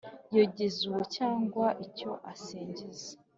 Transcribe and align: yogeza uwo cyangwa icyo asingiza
yogeza 0.37 0.79
uwo 0.89 1.01
cyangwa 1.15 1.65
icyo 1.85 2.11
asingiza 2.31 3.09